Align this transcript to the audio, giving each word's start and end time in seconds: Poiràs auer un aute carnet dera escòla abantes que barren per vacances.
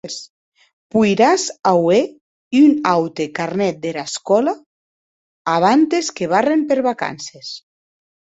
Poiràs 0.93 1.43
auer 1.71 1.99
un 2.61 2.71
aute 2.93 3.27
carnet 3.41 3.77
dera 3.83 4.07
escòla 4.09 4.55
abantes 5.59 6.11
que 6.19 6.31
barren 6.33 6.65
per 6.73 6.81
vacances. 6.91 7.55